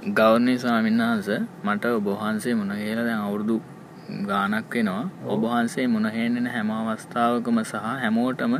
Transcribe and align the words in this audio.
ගෞරණය 0.00 0.58
ස්වාමීන් 0.58 0.98
වහන්ස 0.98 1.28
මට 1.62 1.84
ඔබහන්සේ 1.86 2.54
මුණ 2.54 2.72
කියලා 2.72 3.04
දැන් 3.04 3.20
අවුරුදු 3.20 3.56
ගානක් 4.26 4.74
වෙනවා. 4.74 5.10
ඔබහන්සේ 5.26 5.86
මුණහෙන්නෙන 5.86 6.46
හැම 6.46 6.70
අවස්ථාවකම 6.70 7.58
සහ 7.62 7.82
හැමෝටම 7.96 8.54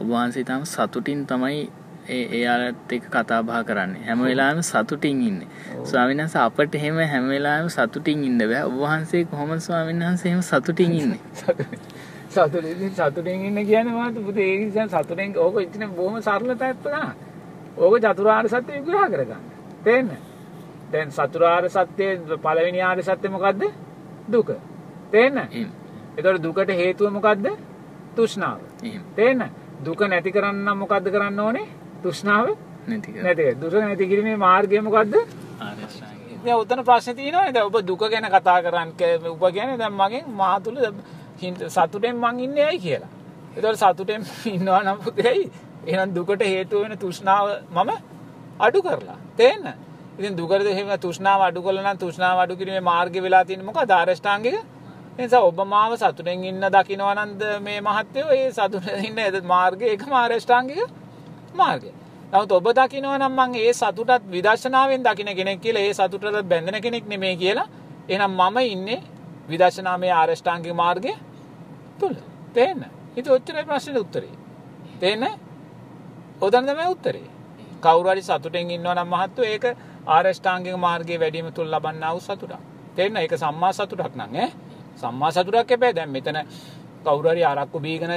ඔබහන්සේ 0.00 0.44
තම 0.44 0.62
සතුටින් 0.64 1.26
තමයි 1.26 1.58
එයාලත් 2.08 2.92
එක 2.92 3.08
කතා 3.08 3.42
බා 3.42 3.60
කරන්නේ. 3.62 4.04
හැම 4.06 4.20
වෙලාම 4.20 4.62
සතුටින් 4.62 5.20
ඉන්න. 5.22 5.42
ස්වාමිනස 5.84 6.36
අපට 6.36 6.74
එහෙම 6.74 7.00
හැම 7.04 7.28
වෙලාම 7.28 7.68
සතුටින් 7.68 8.24
ඉන්න 8.24 8.38
බෑ. 8.40 8.62
ඔබහන්සේ 8.64 9.24
කොහොම 9.24 9.52
ස්වාමීන් 9.60 10.00
වහන්සේම 10.00 10.40
සතුටින් 10.50 10.92
ඉන්න? 10.92 11.18
සතුටින්. 11.34 12.94
සතුටින් 12.94 13.44
ඉන්න 13.50 13.66
කියන 13.66 13.92
මාත 13.92 14.22
පුතේ 14.22 14.48
ඒ 14.54 14.64
නිසා 14.64 15.02
සතුටෙන් 15.02 15.36
ඕක 15.38 15.60
ඉතින් 15.60 15.92
බොහොම 15.92 16.16
සරල 16.22 16.56
පැත්තක 16.56 16.88
ඕක 17.78 18.00
චතුරාර්ය 18.00 18.48
සත්‍ය 18.48 18.72
විග්‍රහ 18.72 19.04
කරගන්න. 19.10 19.44
තේන්නේ 19.84 20.35
දැන් 20.92 21.10
සතුරාර්ය 21.10 21.68
සත්‍යයේ 21.68 22.38
පළවෙනි 22.38 22.80
ආර්ය 22.80 23.02
සත්‍ය 23.02 23.28
මොකද්ද? 23.28 23.62
දුක. 24.28 24.50
තේන්න? 25.10 25.38
එතකොට 26.18 26.42
දුකට 26.42 26.70
හේතුව 26.72 27.12
මොකද්ද? 27.12 27.46
තෘෂ්ණාව. 28.16 28.60
තේන්න? 29.16 29.42
දුක 29.84 30.00
නැති 30.02 30.32
කරන්න 30.32 30.76
මොකද්ද 30.76 31.10
කරන්න 31.10 31.40
ඕනේ? 31.40 31.66
තෘෂ්ණාව 32.02 32.54
නැති. 32.86 33.54
දුක 33.54 33.72
නැති 33.74 34.06
කිරීමේ 34.06 34.36
මාර්ගය 34.38 34.80
මොකද්ද? 34.80 35.14
දැන් 36.44 36.58
උතන 36.58 36.82
ප්‍රශ්නේ 36.84 37.14
තියෙනවනේ 37.14 37.52
දැන් 37.52 37.66
ඔබ 37.66 37.76
දුක 37.82 38.02
ගැන 38.06 38.28
කතා 38.30 38.58
කරන් 38.62 38.90
ඔබ 39.26 39.44
කියන්නේ 39.50 39.78
දැන් 39.78 39.94
මගෙන් 39.94 40.24
මා 40.32 40.60
තුල 40.60 40.76
සතුටෙන් 41.68 42.16
මං 42.16 42.40
ඉන්නේ 42.40 42.66
ඇයි 42.66 42.80
කියලා. 42.80 43.08
ඒතකොට 43.56 43.78
සතුටෙන් 43.78 44.22
ඉන්නවා 44.54 44.82
නම් 44.82 44.98
පුතේයි 44.98 45.50
එහෙනම් 45.86 46.14
දුකට 46.14 46.42
හේතුව 46.44 46.82
වෙන 46.82 46.98
තෘෂ්ණාව 46.98 47.46
මම 47.70 47.90
අඩු 48.60 48.82
කරලා. 48.82 49.18
තේන්න? 49.36 49.85
ඉතින් 50.18 50.36
දුකරද 50.36 50.66
එහෙම 50.66 50.88
තෘෂ්ණාව 50.96 51.40
අඩු 51.48 51.60
කළා 51.62 51.84
නම් 51.84 51.98
තෘෂ්ණාව 51.98 52.38
අඩු 52.44 52.54
කිරීමේ 52.56 52.84
මාර්ගය 52.90 53.20
වෙලා 53.22 53.44
තියෙන්නේ 53.44 53.68
මොකද? 53.68 53.90
ආරෂ්ඨාංගික 53.90 54.54
ඒ 54.54 54.62
නිසා 55.18 55.42
ඔබ 55.42 55.58
මාව 55.66 55.92
සතුටෙන් 55.96 56.44
ඉන්න 56.44 56.64
දකින්නවා 56.68 57.14
නන්ද 57.16 57.42
මේ 57.60 57.80
මහත්යෝ 57.80 58.30
ඒ 58.32 58.48
සතුටෙන් 58.52 59.04
ඉන්න 59.08 59.20
මාර්ගය 59.46 59.84
ඒකම 59.86 60.12
ආරෂ්ඨාංගික 60.14 60.80
මාර්ගය. 61.54 61.90
නමුත් 62.32 62.52
ඔබ 62.52 62.66
දකින්නවා 62.78 63.18
නම් 63.18 63.36
මම 63.38 63.54
ඒ 63.56 63.72
සතුටත් 63.72 64.24
විදර්ශනාවෙන් 64.34 65.04
දකින්න 65.04 65.32
කෙනෙක් 65.38 65.60
කියලා 65.60 65.84
ඒ 65.84 65.92
සතුටට 65.94 66.42
බැඳෙන 66.44 66.80
කෙනෙක් 66.82 67.04
නෙමෙයි 67.06 67.36
කියලා. 67.36 67.68
එහෙනම් 68.08 68.32
මම 68.32 68.56
ඉන්නේ 68.66 69.00
විදර්ශනාමය 69.48 70.08
ආරෂ්ඨාංගික 70.12 70.74
මාර්ගය 70.74 71.12
තුල. 72.00 72.14
තේන්න 72.54 72.84
ඉතින් 73.16 73.32
ඔච්චරයි 73.32 73.64
ප්‍රශ්නෙට 73.64 74.02
උත්තරේ. 74.04 74.34
තේන්න 75.00 75.24
ඔතන 76.40 76.64
තමයි 76.66 76.86
උත්තරේ. 76.88 77.26
කවුරු 77.86 78.08
හරි 78.10 78.22
සතුටෙන් 78.22 78.70
ඉන්නවා 78.70 78.94
නම් 78.94 79.10
මහත්තයෝ 79.14 79.46
ඒක 79.46 79.64
ආරෂ්ඨාංගික 80.08 80.76
මාර්ගයේ 80.86 81.20
වැඩිම 81.22 81.52
තුල 81.52 81.68
ලබන්නා 81.74 82.12
වූ 82.14 82.20
සතුටක්. 82.20 82.62
තේරෙනවද? 82.96 83.22
ඒක 83.22 83.34
සම්මා 83.38 83.72
සතුටක් 83.72 84.14
නං 84.16 84.22
ඈ. 84.24 84.48
සම්මා 84.96 85.30
සතුටක් 85.30 85.70
හැබැයි 85.70 85.96
දැන් 85.98 86.10
මෙතන 86.10 86.38
කවුරු 87.04 87.28
හරි 87.30 87.44
අරක්කු 87.44 87.78
බීගෙන 87.80 88.12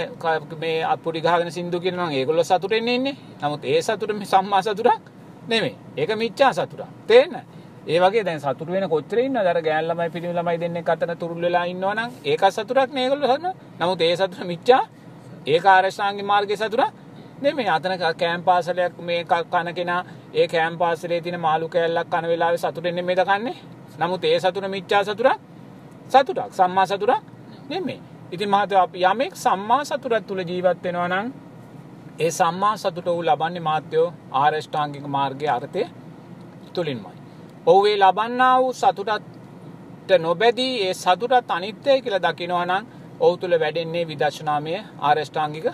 මේ 0.62 0.84
අත්පොඩි 0.86 1.22
ගහගෙන 1.22 1.52
සින්දු 1.52 1.78
කියනවා 1.80 2.08
නම් 2.08 2.18
ඒගොල්ලෝ 2.20 2.46
සතුටෙන් 2.46 2.88
ඉන්නේ. 2.88 3.16
නමුත් 3.42 3.64
ඒ 3.66 3.82
සතුට 3.82 4.12
මේ 4.14 4.32
සම්මා 4.34 4.62
සතුටක් 4.62 5.02
නෙමෙයි. 5.48 5.76
ඒක 5.98 6.12
මිච්ඡා 6.16 6.54
සතුටක්. 6.54 6.88
තේරෙනවද? 7.08 7.46
ඒ 7.88 8.00
වගේ 8.00 8.24
දැන් 8.24 8.40
සතුට 8.40 8.68
වෙන 8.68 8.86
කොච්චර 8.90 9.20
ඉන්නවද 9.20 9.48
අර 9.48 9.60
ගෑන් 9.62 9.86
ළමයි 9.90 10.10
පිළිමි 10.14 10.34
ළමයි 10.34 10.58
දෙන්නෙක් 10.60 10.90
අතර 10.90 11.12
තුරුල් 11.16 11.42
වෙලා 11.42 11.66
ඉන්නවා 11.66 11.94
නම් 11.96 12.12
ඒක 12.26 12.42
සතුටක් 12.52 12.92
නේ 12.94 13.04
ඒගොල්ලෝ 13.06 13.30
හදන. 13.32 13.54
නමුත් 13.80 14.02
ඒ 14.02 14.16
සතුට 14.16 14.42
මිච්ඡා 14.52 14.84
ඒක 15.48 15.66
ආරෂ්ඨාංගික 15.66 16.26
මාර්ගයේ 16.32 16.58
සතුටක් 16.58 16.94
නෙමෙයි. 17.42 17.70
අතන 17.70 17.94
කෑම් 18.00 18.44
පාසලයක් 18.44 18.94
මේ 19.00 19.24
කන 19.24 19.74
කෙනා 19.76 20.04
ඒ 20.34 20.48
කෑම් 20.48 20.78
පාසලේ 20.78 21.22
තියෙන 21.22 21.40
මාළු 21.40 21.70
කෑල්ලක් 21.70 22.10
කන 22.10 22.28
වෙලාවේ 22.28 22.58
සතුටෙන් 22.58 22.96
නෙමෙයි 22.96 23.18
දකන්නේ. 23.18 23.58
නමුත් 24.00 24.24
ඒ 24.24 24.40
සතුට 24.40 24.68
මිච්ඡා 24.68 25.04
සතුටක් 25.04 25.40
සතුටක් 26.10 26.54
සම්මා 26.54 26.86
සතුටක් 26.86 27.24
නෙමෙයි. 27.70 28.02
ඉතින් 28.32 28.50
මහත්තයා 28.50 28.84
අපි 28.84 29.04
යමෙක් 29.04 29.36
සම්මා 29.36 29.84
සතුටක් 29.84 30.28
තුල 30.28 30.40
ජීවත් 30.42 30.84
වෙනවා 30.84 31.08
නම් 31.08 31.28
ඒ 32.20 32.32
සම්මා 32.32 32.76
සතුට 32.78 33.06
වූ 33.06 33.24
ලබන්නේ 33.24 33.60
මාත්‍යෝ 33.62 34.14
ආරෂ්ඨාංගික 34.34 35.06
මාර්ගයේ 35.08 35.50
අර්ථය 35.50 35.84
තුලින්මයි. 36.74 37.18
ඔහු 37.66 37.86
ඒ 37.86 37.98
ලබන්නා 37.98 38.56
වූ 38.62 38.74
සතුටට 38.74 40.10
නොබැදී 40.20 40.74
ඒ 40.82 40.94
සතුටත් 40.96 41.52
අනිත්‍යයි 41.52 42.02
කියලා 42.02 42.26
දකිනවා 42.26 42.66
නම් 42.66 42.84
ඔහු 43.20 43.38
තුල 43.38 43.60
වැඩෙන්නේ 43.60 44.08
විදර්ශනාමය 44.08 44.74
ආරෂ්ඨාංගික 45.00 45.68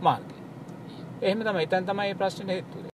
මාර්ගය. 0.00 0.33
එහෙම 1.22 1.44
තමයි 1.44 1.62
එතන 1.62 1.86
තමයි 1.86 1.96
මේ 2.00 2.14
ප්‍රශ්නේ 2.14 2.56
හේතුව. 2.56 2.90